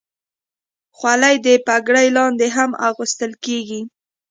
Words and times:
خولۍ 0.97 1.35
د 1.45 1.47
پګړۍ 1.67 2.07
لاندې 2.17 2.47
هم 2.55 2.71
اغوستل 2.87 3.31
کېږي. 3.45 3.81